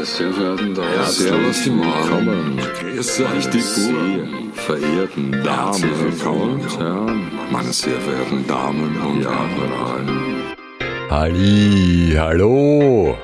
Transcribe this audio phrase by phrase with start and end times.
[0.00, 2.60] Meine sehr verehrten Damen und Servus, willkommen.
[2.80, 4.52] Grüß euch, die Buben.
[4.54, 5.92] verehrten Damen
[6.24, 10.56] und Herren, Meine sehr verehrten Damen und Ja, Herren.
[11.10, 13.18] Halli, hallo.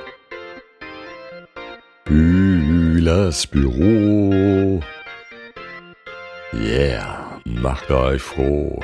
[2.05, 4.83] Bühlers Büro.
[6.53, 8.81] Yeah, macht euch froh.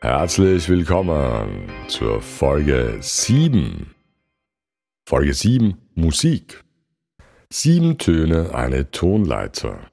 [0.00, 3.94] Herzlich willkommen zur Folge 7.
[5.06, 6.64] Folge 7 Musik.
[7.50, 9.90] Sieben Töne, eine Tonleiter.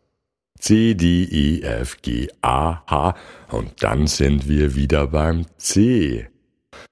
[0.60, 3.16] C, D, E, F, G, A, H
[3.50, 6.28] und dann sind wir wieder beim C.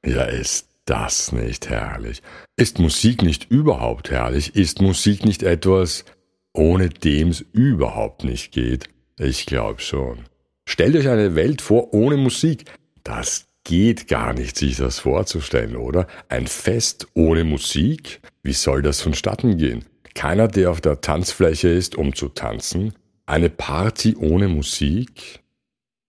[0.05, 2.21] Ja, ist das nicht herrlich?
[2.55, 4.55] Ist Musik nicht überhaupt herrlich?
[4.55, 6.05] Ist Musik nicht etwas,
[6.53, 8.85] ohne dem es überhaupt nicht geht?
[9.19, 10.19] Ich glaube schon.
[10.65, 12.63] Stellt euch eine Welt vor ohne Musik.
[13.03, 16.07] Das geht gar nicht, sich das vorzustellen, oder?
[16.29, 18.21] Ein Fest ohne Musik?
[18.43, 19.83] Wie soll das vonstatten gehen?
[20.13, 22.93] Keiner, der auf der Tanzfläche ist, um zu tanzen?
[23.25, 25.43] Eine Party ohne Musik?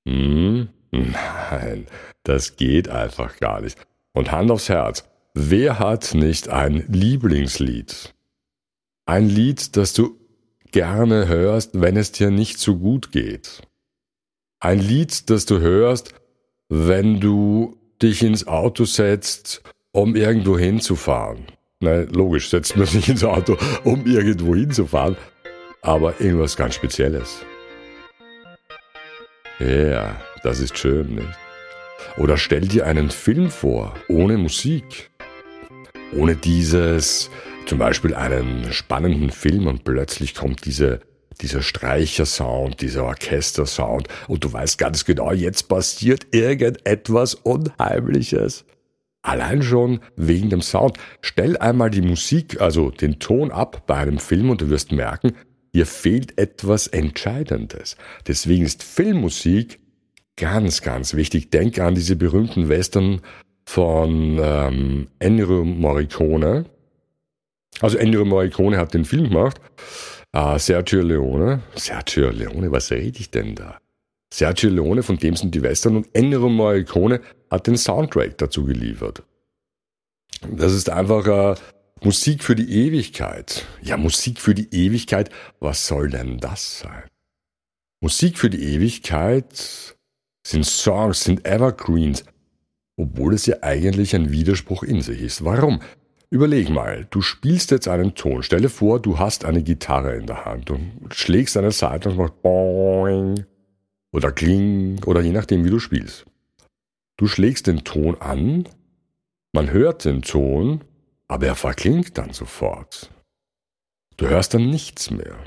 [0.06, 0.68] Hm?
[0.90, 1.86] Nein,
[2.22, 3.78] das geht einfach gar nicht.
[4.12, 8.14] Und Hand aufs Herz, wer hat nicht ein Lieblingslied?
[9.06, 10.18] Ein Lied, das du
[10.70, 13.62] gerne hörst, wenn es dir nicht so gut geht.
[14.60, 16.14] Ein Lied, das du hörst,
[16.68, 21.46] wenn du dich ins Auto setzt, um irgendwo hinzufahren.
[21.84, 25.16] Na, logisch, setzt man sich ins Auto, um irgendwo hinzufahren,
[25.82, 27.44] aber irgendwas ganz Spezielles.
[29.58, 31.38] Ja, das ist schön, nicht?
[32.16, 35.10] Oder stell dir einen Film vor, ohne Musik.
[36.16, 37.28] Ohne dieses,
[37.66, 41.00] zum Beispiel einen spannenden Film und plötzlich kommt diese,
[41.42, 48.64] dieser Streichersound, dieser Orchestersound und du weißt ganz genau, jetzt passiert irgendetwas Unheimliches.
[49.24, 50.98] Allein schon wegen dem Sound.
[51.22, 55.32] Stell einmal die Musik, also den Ton ab bei einem Film und du wirst merken,
[55.72, 57.96] hier fehlt etwas Entscheidendes.
[58.26, 59.80] Deswegen ist Filmmusik
[60.36, 61.50] ganz, ganz wichtig.
[61.50, 63.22] Denk an diese berühmten Western
[63.64, 66.66] von ähm, Ennio Morricone.
[67.80, 69.58] Also Ennio Morricone hat den Film gemacht.
[70.34, 71.62] Äh, Sergio Leone.
[71.76, 73.78] Sergio Leone, was rede ich denn da?
[74.34, 77.20] Sergio Leone, von dem sind die Western und Ennio Morricone
[77.54, 79.22] hat den Soundtrack dazu geliefert.
[80.50, 81.54] Das ist einfach äh,
[82.02, 83.64] Musik für die Ewigkeit.
[83.80, 87.04] Ja, Musik für die Ewigkeit, was soll denn das sein?
[88.00, 89.96] Musik für die Ewigkeit
[90.46, 92.24] sind Songs, sind Evergreens,
[92.96, 95.44] obwohl es ja eigentlich ein Widerspruch in sich ist.
[95.44, 95.80] Warum?
[96.28, 98.42] Überleg mal, du spielst jetzt einen Ton.
[98.42, 102.42] Stelle vor, du hast eine Gitarre in der Hand und schlägst eine Seite und macht
[102.42, 103.44] boing
[104.12, 106.26] oder kling oder je nachdem, wie du spielst.
[107.16, 108.68] Du schlägst den Ton an,
[109.52, 110.84] man hört den Ton,
[111.28, 113.10] aber er verklingt dann sofort.
[114.16, 115.38] Du hörst dann nichts mehr.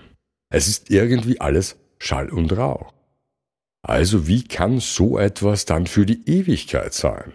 [0.50, 2.94] Es ist irgendwie alles Schall und Rauch.
[3.82, 7.34] Also wie kann so etwas dann für die Ewigkeit sein?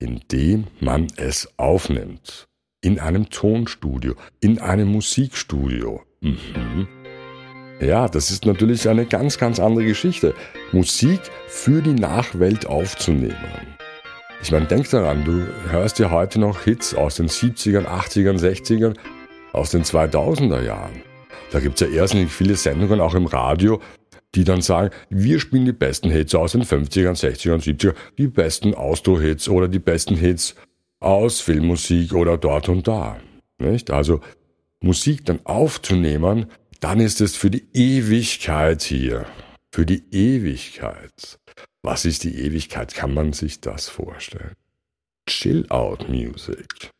[0.00, 2.46] Indem man es aufnimmt.
[2.80, 6.02] In einem Tonstudio, in einem Musikstudio.
[6.20, 7.01] Mhm.
[7.82, 10.34] Ja, das ist natürlich eine ganz, ganz andere Geschichte.
[10.70, 13.34] Musik für die Nachwelt aufzunehmen.
[14.40, 18.96] Ich meine, denk daran, du hörst ja heute noch Hits aus den 70ern, 80ern, 60ern,
[19.52, 21.02] aus den 2000er Jahren.
[21.50, 23.80] Da gibt's ja irrsinnig viele Sendungen auch im Radio,
[24.36, 28.74] die dann sagen, wir spielen die besten Hits aus den 50ern, 60ern, 70ern, die besten
[28.74, 30.54] Austro-Hits oder die besten Hits
[31.00, 33.16] aus Filmmusik oder dort und da.
[33.58, 33.90] Nicht?
[33.90, 34.20] Also
[34.80, 36.46] Musik dann aufzunehmen,
[36.82, 39.26] dann ist es für die Ewigkeit hier.
[39.70, 41.38] Für die Ewigkeit.
[41.82, 42.92] Was ist die Ewigkeit?
[42.92, 44.56] Kann man sich das vorstellen?
[45.28, 46.90] Chill-out-Music.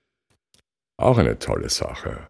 [0.96, 2.28] Auch eine tolle Sache.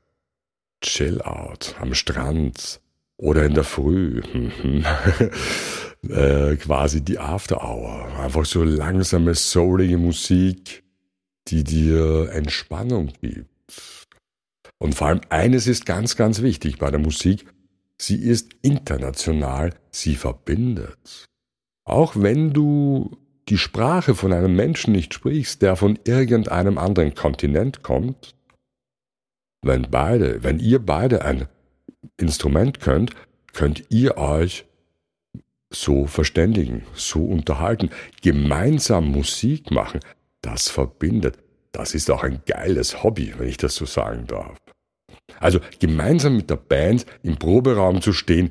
[0.80, 2.80] Chill-out am Strand
[3.18, 4.22] oder in der Früh.
[6.08, 8.18] äh, quasi die After-Hour.
[8.18, 10.82] Einfach so langsame, soulige Musik,
[11.48, 13.52] die dir Entspannung gibt.
[14.82, 17.46] Und vor allem eines ist ganz, ganz wichtig bei der Musik.
[18.02, 21.24] Sie ist international, sie verbindet.
[21.84, 23.16] Auch wenn du
[23.48, 28.34] die Sprache von einem Menschen nicht sprichst, der von irgendeinem anderen Kontinent kommt,
[29.64, 31.46] wenn beide, wenn ihr beide ein
[32.16, 33.12] Instrument könnt,
[33.52, 34.64] könnt ihr euch
[35.70, 37.90] so verständigen, so unterhalten,
[38.20, 40.00] gemeinsam Musik machen,
[40.40, 41.38] das verbindet.
[41.70, 44.58] Das ist auch ein geiles Hobby, wenn ich das so sagen darf.
[45.40, 48.50] Also gemeinsam mit der Band im Proberaum zu stehen,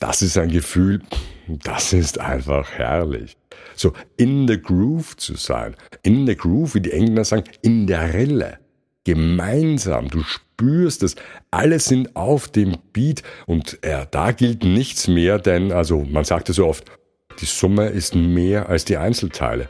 [0.00, 1.02] das ist ein Gefühl,
[1.48, 3.36] das ist einfach herrlich.
[3.74, 8.14] So in the groove zu sein, in the groove, wie die Engländer sagen, in der
[8.14, 8.58] Rille,
[9.04, 11.16] gemeinsam, du spürst es.
[11.50, 16.48] Alle sind auf dem Beat und äh, da gilt nichts mehr, denn, also man sagt
[16.48, 16.84] ja so oft,
[17.40, 19.68] die Summe ist mehr als die Einzelteile.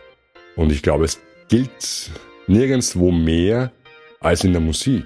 [0.54, 2.10] Und ich glaube, es gilt
[2.46, 3.72] nirgendwo mehr
[4.20, 5.04] als in der Musik.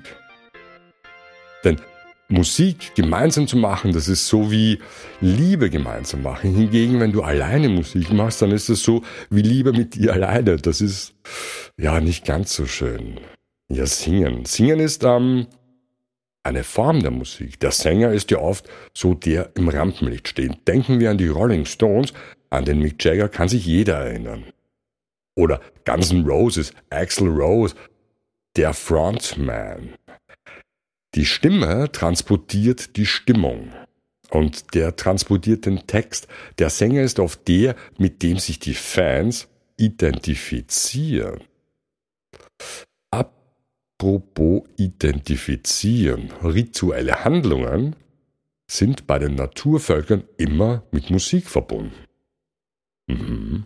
[2.31, 4.79] Musik gemeinsam zu machen, das ist so wie
[5.21, 6.55] Liebe gemeinsam machen.
[6.55, 10.57] Hingegen, wenn du alleine Musik machst, dann ist es so wie Liebe mit dir alleine.
[10.57, 11.15] Das ist
[11.77, 13.19] ja nicht ganz so schön.
[13.69, 14.45] Ja, singen.
[14.45, 15.49] Singen ist ähm,
[16.43, 17.59] eine Form der Musik.
[17.61, 20.67] Der Sänger ist ja oft so der im Rampenlicht steht.
[20.69, 22.13] Denken wir an die Rolling Stones,
[22.49, 24.45] an den Mick Jagger kann sich jeder erinnern.
[25.35, 27.75] Oder Guns N' Roses, Axel Rose,
[28.57, 29.95] der Frontman.
[31.15, 33.73] Die Stimme transportiert die Stimmung
[34.31, 36.29] und der transportiert den Text.
[36.59, 41.43] Der Sänger ist oft der, mit dem sich die Fans identifizieren.
[43.11, 47.97] Apropos identifizieren, rituelle Handlungen
[48.71, 51.93] sind bei den Naturvölkern immer mit Musik verbunden.
[53.09, 53.65] Mhm.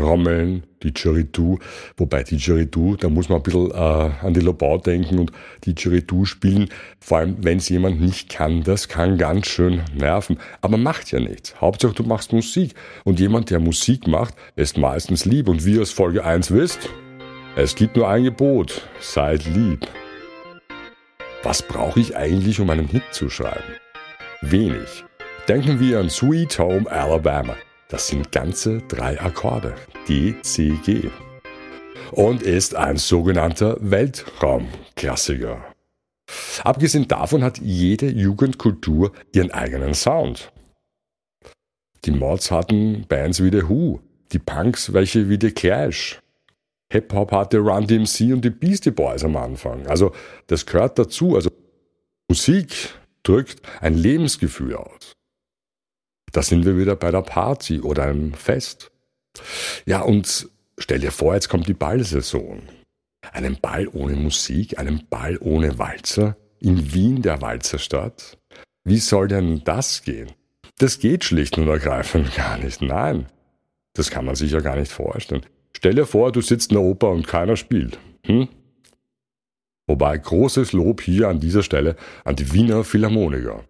[0.00, 1.58] Trommeln, Didgeridoo,
[1.96, 5.30] wobei Didgeridoo, da muss man ein bisschen äh, an die Lobau denken und
[5.66, 6.68] Didgeridoo spielen,
[6.98, 11.20] vor allem wenn es jemand nicht kann, das kann ganz schön nerven, aber macht ja
[11.20, 11.60] nichts.
[11.60, 12.74] Hauptsache du machst Musik
[13.04, 16.88] und jemand, der Musik macht, ist meistens lieb und wie ihr aus Folge 1 wisst,
[17.56, 19.86] es gibt nur ein Gebot, seid lieb.
[21.42, 23.74] Was brauche ich eigentlich, um einen Hit zu schreiben?
[24.40, 25.04] Wenig.
[25.48, 27.56] Denken wir an Sweet Home Alabama.
[27.90, 29.74] Das sind ganze drei Akkorde,
[30.08, 31.10] D, C, G.
[32.12, 35.64] Und ist ein sogenannter Weltraumklassiker.
[36.62, 40.52] Abgesehen davon hat jede Jugendkultur ihren eigenen Sound.
[42.04, 44.00] Die Mods hatten Bands wie The Who,
[44.32, 46.20] die Punks welche wie The Clash.
[46.92, 49.86] Hip-Hop hatte Run DMC und die Beastie Boys am Anfang.
[49.88, 50.12] Also
[50.46, 51.34] das gehört dazu.
[51.34, 51.50] Also
[52.28, 52.94] Musik
[53.24, 55.12] drückt ein Lebensgefühl aus.
[56.32, 58.90] Da sind wir wieder bei der Party oder einem Fest.
[59.86, 60.48] Ja, und
[60.78, 62.62] stell dir vor, jetzt kommt die Ballsaison.
[63.32, 68.38] Einen Ball ohne Musik, einen Ball ohne Walzer, in Wien der Walzerstadt.
[68.84, 70.32] Wie soll denn das gehen?
[70.78, 72.82] Das geht schlicht und ergreifend gar nicht.
[72.82, 73.26] Nein,
[73.94, 75.44] das kann man sich ja gar nicht vorstellen.
[75.76, 77.98] Stell dir vor, du sitzt in der Oper und keiner spielt.
[78.26, 78.48] Hm?
[79.86, 83.64] Wobei großes Lob hier an dieser Stelle an die Wiener Philharmoniker.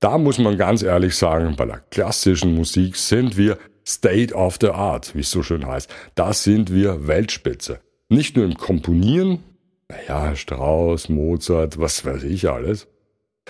[0.00, 4.68] Da muss man ganz ehrlich sagen, bei der klassischen Musik sind wir State of the
[4.68, 5.92] Art, wie es so schön heißt.
[6.14, 7.80] Da sind wir Weltspitze.
[8.08, 9.42] Nicht nur im Komponieren,
[9.88, 12.88] naja, Strauss, Mozart, was weiß ich alles,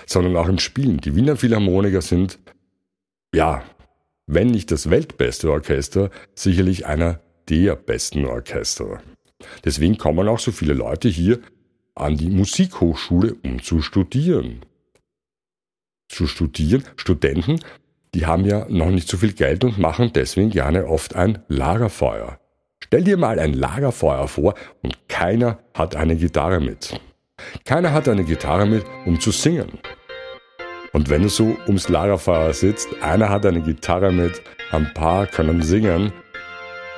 [0.06, 0.96] sondern auch im Spielen.
[0.98, 2.40] Die Wiener Philharmoniker sind,
[3.32, 3.62] ja,
[4.26, 9.00] wenn nicht das weltbeste Orchester, sicherlich einer der besten Orchester.
[9.64, 11.38] Deswegen kommen auch so viele Leute hier
[11.94, 14.62] an die Musikhochschule, um zu studieren
[16.10, 16.84] zu studieren.
[16.96, 17.60] Studenten,
[18.14, 22.38] die haben ja noch nicht so viel Geld und machen deswegen gerne oft ein Lagerfeuer.
[22.82, 26.98] Stell dir mal ein Lagerfeuer vor und keiner hat eine Gitarre mit.
[27.64, 29.78] Keiner hat eine Gitarre mit, um zu singen.
[30.92, 34.42] Und wenn du so ums Lagerfeuer sitzt, einer hat eine Gitarre mit,
[34.72, 36.12] ein paar können singen,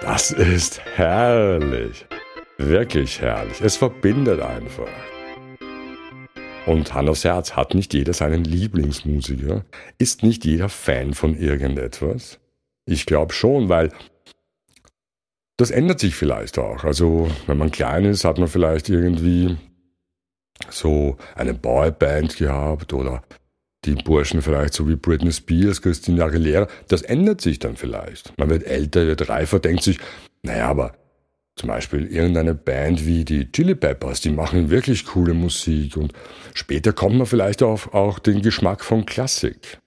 [0.01, 2.07] das ist herrlich.
[2.57, 3.61] Wirklich herrlich.
[3.61, 4.89] Es verbindet einfach.
[6.65, 9.65] Und Hand Herz, hat nicht jeder seinen Lieblingsmusiker?
[9.99, 12.39] Ist nicht jeder Fan von irgendetwas?
[12.87, 13.91] Ich glaube schon, weil
[15.57, 16.85] das ändert sich vielleicht auch.
[16.85, 19.57] Also, wenn man klein ist, hat man vielleicht irgendwie
[20.71, 23.23] so eine Boyband gehabt oder
[23.85, 26.69] die Burschen vielleicht so wie Britney Spears, Christina Aguilera.
[26.87, 28.39] Das ändert sich dann vielleicht.
[28.39, 29.99] Man wird älter, wird reifer, denkt sich,
[30.43, 30.95] naja, aber
[31.57, 36.13] zum Beispiel irgendeine Band wie die Chili Peppers, die machen wirklich coole Musik und
[36.55, 39.79] später kommt man vielleicht auf auch den Geschmack von Klassik.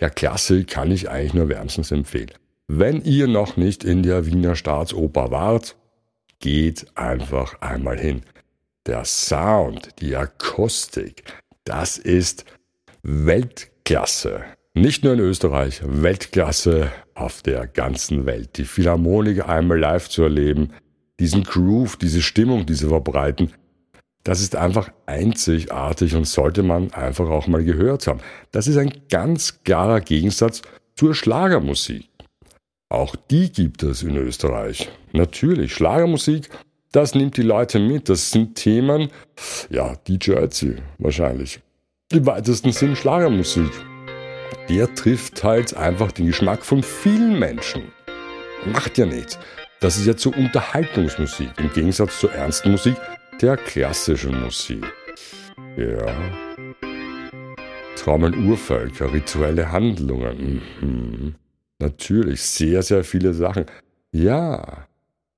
[0.00, 2.32] Ja, Klassik kann ich eigentlich nur wärmstens empfehlen.
[2.66, 5.76] Wenn ihr noch nicht in der Wiener Staatsoper wart,
[6.38, 8.22] geht einfach einmal hin.
[8.86, 11.24] Der Sound, die Akustik,
[11.64, 12.44] das ist
[13.02, 14.44] Weltklasse.
[14.74, 18.56] Nicht nur in Österreich, Weltklasse auf der ganzen Welt.
[18.56, 20.72] Die Philharmoniker einmal live zu erleben,
[21.18, 23.52] diesen Groove, diese Stimmung, die sie verbreiten,
[24.22, 28.20] das ist einfach einzigartig und sollte man einfach auch mal gehört haben.
[28.52, 30.62] Das ist ein ganz klarer Gegensatz
[30.94, 32.08] zur Schlagermusik.
[32.90, 34.88] Auch die gibt es in Österreich.
[35.12, 36.48] Natürlich, Schlagermusik,
[36.92, 38.08] das nimmt die Leute mit.
[38.08, 39.10] Das sind Themen,
[39.68, 41.60] ja, DJ Ötzi wahrscheinlich.
[42.12, 43.70] Im weitesten Sinn Schlagermusik
[44.68, 47.92] der trifft halt einfach den Geschmack von vielen Menschen.
[48.66, 49.38] Macht ja nichts.
[49.80, 52.96] Das ist ja zur Unterhaltungsmusik im Gegensatz zur ernsten Musik
[53.40, 54.84] der klassischen Musik.
[55.76, 56.14] Ja.
[57.96, 60.62] Traumen Urvölker, rituelle Handlungen.
[60.80, 61.34] Mhm.
[61.78, 63.64] Natürlich, sehr, sehr viele Sachen.
[64.12, 64.86] Ja,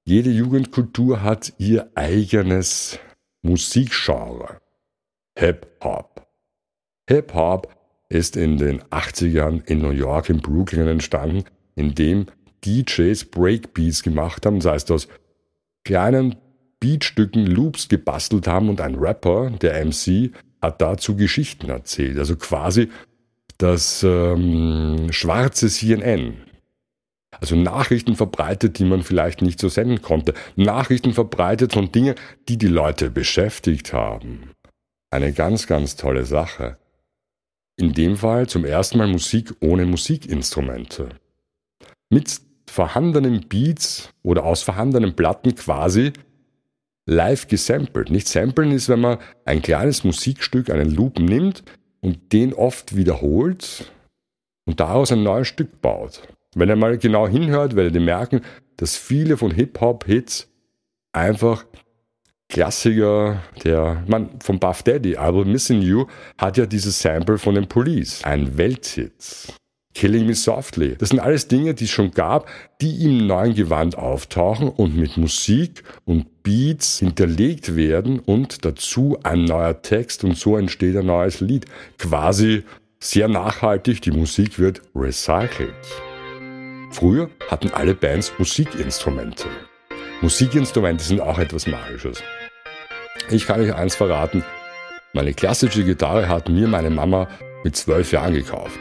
[0.05, 2.99] jede Jugendkultur hat ihr eigenes
[3.43, 4.59] Musikgenre.
[5.39, 6.27] Hip-Hop.
[7.09, 7.69] Hip-Hop
[8.13, 12.27] ist in den 80ern in New York, in Brooklyn entstanden, in dem
[12.65, 15.09] DJs Breakbeats gemacht haben, das heißt aus
[15.85, 16.37] kleinen
[16.79, 22.19] Beatstücken Loops gebastelt haben und ein Rapper, der MC, hat dazu Geschichten erzählt.
[22.19, 22.89] Also quasi
[23.59, 26.35] das ähm, schwarze CNN.
[27.41, 30.35] Also Nachrichten verbreitet, die man vielleicht nicht so senden konnte.
[30.55, 32.15] Nachrichten verbreitet von Dingen,
[32.49, 34.51] die die Leute beschäftigt haben.
[35.11, 36.77] Eine ganz, ganz tolle Sache.
[37.83, 41.09] In dem Fall zum ersten Mal Musik ohne Musikinstrumente.
[42.11, 46.13] Mit vorhandenen Beats oder aus vorhandenen Platten quasi
[47.07, 48.09] live gesampelt.
[48.09, 51.65] Nicht samplen ist, wenn man ein kleines Musikstück, einen Loop nimmt
[52.01, 53.93] und den oft wiederholt
[54.65, 56.23] und daraus ein neues Stück baut.
[56.55, 58.43] Wenn ihr mal genau hinhört, werdet ihr merken,
[58.77, 60.49] dass viele von Hip-Hop-Hits
[61.11, 61.65] einfach
[62.53, 66.05] Klassiker, der, man, vom Buff Daddy, Will Missing You,
[66.37, 68.23] hat ja dieses Sample von den Police.
[68.25, 69.55] Ein Welthit.
[69.95, 70.95] Killing Me Softly.
[70.99, 72.47] Das sind alles Dinge, die es schon gab,
[72.83, 79.47] die im neuen Gewand auftauchen und mit Musik und Beats hinterlegt werden und dazu ein
[79.47, 81.65] neuer Text und so entsteht ein neues Lied.
[81.99, 82.65] Quasi
[83.01, 85.73] sehr nachhaltig, die Musik wird recycelt.
[86.91, 89.47] Früher hatten alle Bands Musikinstrumente.
[90.21, 92.23] Musikinstrumente sind auch etwas Magisches.
[93.31, 94.45] Ich kann euch eins verraten,
[95.15, 97.29] meine klassische Gitarre hat mir meine Mama
[97.65, 98.81] mit zwölf Jahren gekauft.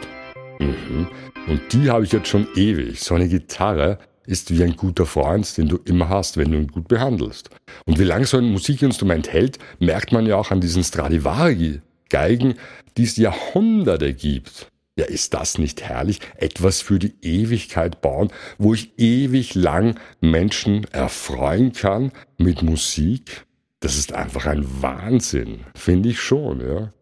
[0.58, 1.08] Mhm.
[1.46, 3.00] Und die habe ich jetzt schon ewig.
[3.00, 6.68] So eine Gitarre ist wie ein guter Freund, den du immer hast, wenn du ihn
[6.68, 7.50] gut behandelst.
[7.84, 12.54] Und wie lange so ein Musikinstrument hält, merkt man ja auch an diesen Stradivari-Geigen,
[12.96, 14.68] die es Jahrhunderte gibt.
[14.96, 16.20] Ja, ist das nicht herrlich?
[16.36, 23.44] Etwas für die Ewigkeit bauen, wo ich ewig lang Menschen erfreuen kann mit Musik?
[23.82, 26.92] Das ist einfach ein Wahnsinn, finde ich schon, ja.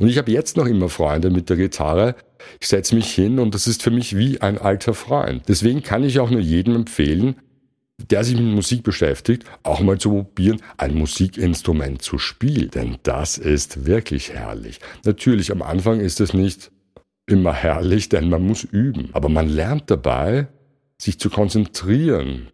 [0.00, 2.16] Und ich habe jetzt noch immer Freunde mit der Gitarre.
[2.60, 5.44] Ich setze mich hin und das ist für mich wie ein alter Freund.
[5.46, 7.36] Deswegen kann ich auch nur jedem empfehlen,
[8.10, 12.70] der sich mit Musik beschäftigt, auch mal zu probieren, ein Musikinstrument zu spielen.
[12.70, 14.80] Denn das ist wirklich herrlich.
[15.04, 16.72] Natürlich, am Anfang ist es nicht
[17.26, 19.10] immer herrlich, denn man muss üben.
[19.12, 20.48] Aber man lernt dabei,
[20.98, 22.48] sich zu konzentrieren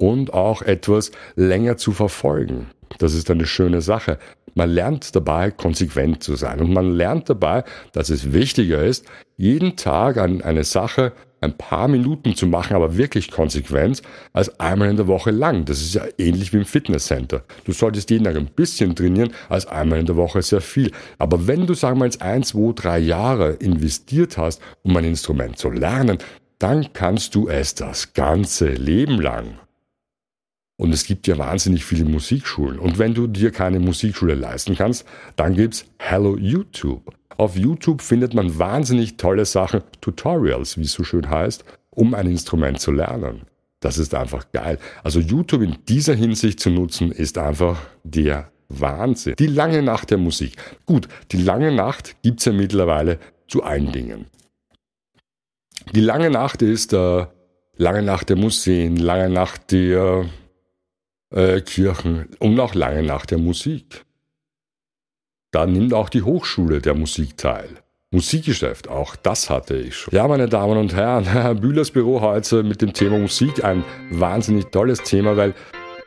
[0.00, 2.70] und auch etwas länger zu verfolgen.
[2.98, 4.18] Das ist eine schöne Sache.
[4.54, 6.60] Man lernt dabei, konsequent zu sein.
[6.60, 11.88] Und man lernt dabei, dass es wichtiger ist, jeden Tag an eine Sache ein paar
[11.88, 14.02] Minuten zu machen, aber wirklich konsequent,
[14.32, 15.64] als einmal in der Woche lang.
[15.64, 17.44] Das ist ja ähnlich wie im Fitnesscenter.
[17.64, 20.90] Du solltest jeden Tag ein bisschen trainieren, als einmal in der Woche sehr viel.
[21.18, 25.56] Aber wenn du, sagen wir jetzt ein, zwei, drei Jahre investiert hast, um ein Instrument
[25.56, 26.18] zu lernen,
[26.58, 29.54] dann kannst du es das ganze Leben lang.
[30.80, 32.78] Und es gibt ja wahnsinnig viele Musikschulen.
[32.78, 35.04] Und wenn du dir keine Musikschule leisten kannst,
[35.36, 37.14] dann gibt's Hello YouTube.
[37.36, 42.26] Auf YouTube findet man wahnsinnig tolle Sachen, Tutorials, wie es so schön heißt, um ein
[42.26, 43.42] Instrument zu lernen.
[43.80, 44.78] Das ist einfach geil.
[45.04, 49.34] Also YouTube in dieser Hinsicht zu nutzen, ist einfach der Wahnsinn.
[49.38, 50.56] Die lange Nacht der Musik.
[50.86, 53.18] Gut, die lange Nacht gibt's ja mittlerweile
[53.48, 54.28] zu allen Dingen.
[55.92, 57.26] Die lange Nacht ist äh,
[57.76, 60.24] lange Nacht der Museen, lange Nacht der
[61.30, 64.04] äh, Kirchen und auch lange nach der Musik.
[65.52, 67.68] Da nimmt auch die Hochschule der Musik teil.
[68.12, 70.14] Musikgeschäft, auch das hatte ich schon.
[70.14, 74.66] Ja, meine Damen und Herren, Herr Bühlers Büro heute mit dem Thema Musik ein wahnsinnig
[74.66, 75.54] tolles Thema, weil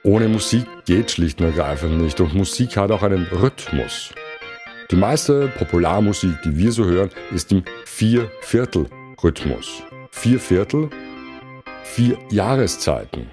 [0.04, 4.14] ohne Musik geht schlicht und ergreifend nicht und Musik hat auch einen Rhythmus.
[4.92, 9.84] Die meiste Popularmusik, die wir so hören, ist im Vier-Viertel-Rhythmus.
[10.12, 10.90] Vier Viertel,
[11.84, 13.32] vier Jahreszeiten.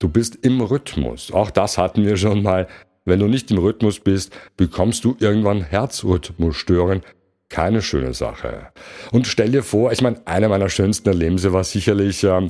[0.00, 1.30] Du bist im Rhythmus.
[1.30, 2.66] Auch das hatten wir schon mal.
[3.04, 7.02] Wenn du nicht im Rhythmus bist, bekommst du irgendwann Herzrhythmusstörungen.
[7.50, 8.68] Keine schöne Sache.
[9.12, 12.48] Und stell dir vor, ich meine, einer meiner schönsten Erlebnisse war sicherlich ähm,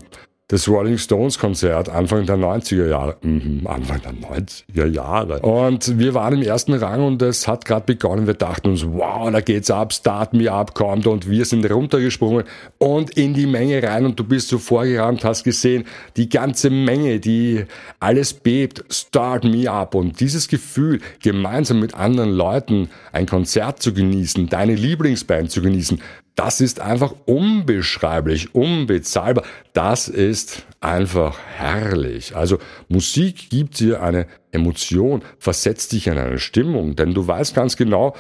[0.50, 3.16] das Rolling Stones Konzert Anfang der 90er Jahre.
[3.22, 5.38] Mhm, Anfang der 90er Jahre.
[5.40, 8.26] Und wir waren im ersten Rang und es hat gerade begonnen.
[8.26, 12.44] Wir dachten uns, wow, da geht's ab, Start Me Up kommt und wir sind runtergesprungen
[12.78, 15.84] und in die Menge rein und du bist so vorgerannt, hast gesehen,
[16.16, 17.64] die ganze Menge, die
[18.00, 23.94] alles bebt, Start Me Up und dieses Gefühl, gemeinsam mit anderen Leuten ein Konzert zu
[23.94, 26.00] genießen, deine Lieblingsband zu genießen,
[26.40, 29.44] Das ist einfach unbeschreiblich, unbezahlbar.
[29.74, 32.34] Das ist einfach herrlich.
[32.34, 32.56] Also
[32.88, 38.16] Musik gibt dir eine Emotion, versetzt dich in eine Stimmung, denn du weißt ganz genau,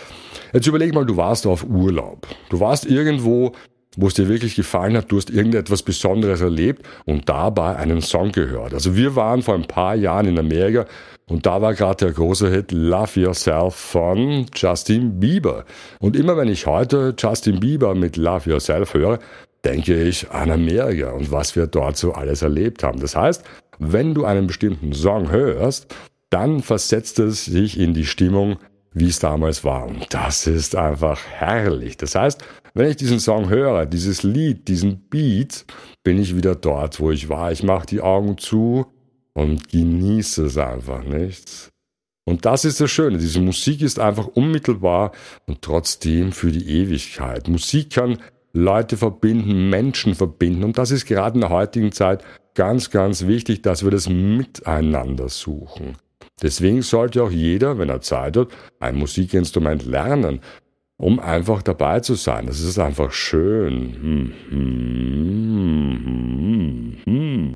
[0.52, 2.26] jetzt überleg mal, du warst auf Urlaub.
[2.50, 3.52] Du warst irgendwo
[3.96, 8.30] wo es dir wirklich gefallen hat, du hast irgendetwas Besonderes erlebt und dabei einen Song
[8.30, 8.72] gehört.
[8.72, 10.86] Also wir waren vor ein paar Jahren in Amerika
[11.30, 15.64] und da war gerade der große Hit Love Yourself von Justin Bieber.
[16.00, 19.20] Und immer wenn ich heute Justin Bieber mit Love Yourself höre,
[19.64, 22.98] denke ich an Amerika und was wir dort so alles erlebt haben.
[22.98, 23.44] Das heißt,
[23.78, 25.94] wenn du einen bestimmten Song hörst,
[26.30, 28.56] dann versetzt es sich in die Stimmung,
[28.92, 29.86] wie es damals war.
[29.86, 31.96] Und das ist einfach herrlich.
[31.96, 32.42] Das heißt,
[32.74, 35.64] wenn ich diesen Song höre, dieses Lied, diesen Beat,
[36.02, 37.52] bin ich wieder dort, wo ich war.
[37.52, 38.86] Ich mache die Augen zu
[39.32, 41.70] und genieße es einfach nicht.
[42.24, 43.18] Und das ist das Schöne.
[43.18, 45.12] Diese Musik ist einfach unmittelbar
[45.46, 47.48] und trotzdem für die Ewigkeit.
[47.48, 48.18] Musik kann
[48.52, 50.64] Leute verbinden, Menschen verbinden.
[50.64, 52.22] Und das ist gerade in der heutigen Zeit
[52.54, 55.96] ganz, ganz wichtig, dass wir das miteinander suchen.
[56.42, 60.40] Deswegen sollte auch jeder, wenn er Zeit hat, ein Musikinstrument lernen
[61.00, 62.46] um einfach dabei zu sein.
[62.46, 64.34] Das ist einfach schön.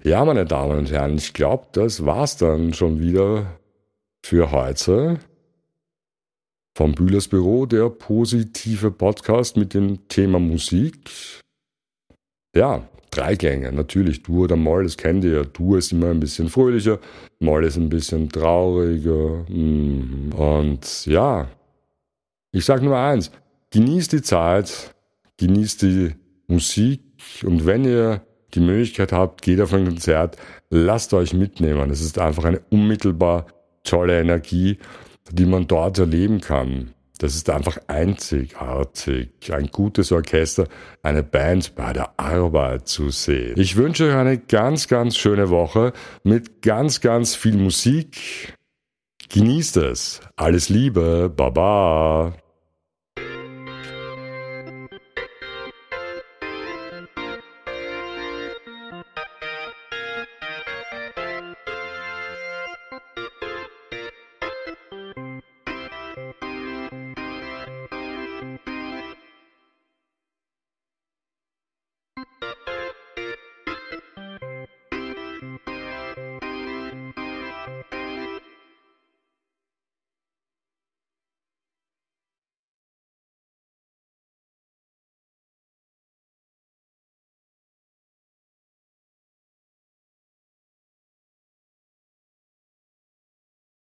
[0.07, 3.59] Ja, meine Damen und Herren, ich glaube, das war's dann schon wieder
[4.23, 5.19] für heute.
[6.77, 11.09] Vom Bühlers Büro, der positive Podcast mit dem Thema Musik.
[12.55, 14.23] Ja, drei Gänge, natürlich.
[14.23, 15.45] Dur oder Moll, das kennt ihr ja.
[15.45, 16.99] Dur ist immer ein bisschen fröhlicher,
[17.41, 19.47] Moll ist ein bisschen trauriger.
[19.49, 20.35] Mhm.
[20.35, 21.49] Und ja,
[22.53, 23.31] ich sage nur eins,
[23.71, 24.95] genießt die Zeit,
[25.39, 26.15] genießt die
[26.47, 27.01] Musik
[27.43, 28.21] und wenn ihr
[28.55, 30.37] die Möglichkeit habt, geht auf ein Konzert,
[30.71, 31.91] lasst euch mitnehmen.
[31.91, 33.47] Es ist einfach eine unmittelbar
[33.83, 34.79] tolle Energie,
[35.31, 36.95] die man dort erleben kann.
[37.19, 40.67] Das ist einfach einzigartig, ein gutes Orchester,
[41.03, 43.55] eine Band bei der Arbeit zu sehen.
[43.57, 45.93] Ich wünsche euch eine ganz, ganz schöne Woche
[46.25, 48.55] mit ganz, ganz viel Musik.
[49.29, 50.21] Genießt es.
[50.37, 51.33] Alles Liebe.
[51.35, 52.35] Baba.